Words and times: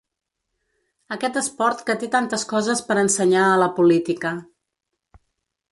Aquest 1.15 1.37
esport 1.41 1.83
que 1.89 1.97
té 2.05 2.09
tantes 2.17 2.47
coses 2.55 2.83
per 2.89 2.99
ensenyar 3.03 3.45
a 3.51 3.61
la 3.67 3.69
política. 3.81 4.35